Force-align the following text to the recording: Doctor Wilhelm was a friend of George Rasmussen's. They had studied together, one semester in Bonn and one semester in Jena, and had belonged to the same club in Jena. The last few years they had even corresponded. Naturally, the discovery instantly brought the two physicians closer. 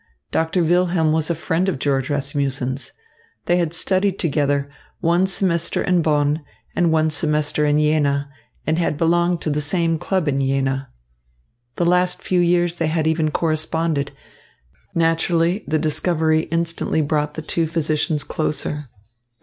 Doctor 0.31 0.63
Wilhelm 0.63 1.11
was 1.11 1.29
a 1.29 1.35
friend 1.35 1.69
of 1.69 1.77
George 1.77 2.09
Rasmussen's. 2.09 2.91
They 3.45 3.57
had 3.57 3.71
studied 3.71 4.17
together, 4.17 4.67
one 4.99 5.27
semester 5.27 5.83
in 5.83 6.01
Bonn 6.01 6.41
and 6.75 6.91
one 6.91 7.11
semester 7.11 7.67
in 7.67 7.77
Jena, 7.77 8.27
and 8.65 8.79
had 8.79 8.97
belonged 8.97 9.41
to 9.41 9.51
the 9.51 9.61
same 9.61 9.99
club 9.99 10.27
in 10.27 10.39
Jena. 10.41 10.89
The 11.75 11.85
last 11.85 12.23
few 12.23 12.39
years 12.39 12.73
they 12.77 12.87
had 12.87 13.05
even 13.05 13.29
corresponded. 13.29 14.11
Naturally, 14.95 15.63
the 15.67 15.77
discovery 15.77 16.45
instantly 16.49 17.03
brought 17.03 17.35
the 17.35 17.43
two 17.43 17.67
physicians 17.67 18.23
closer. 18.23 18.89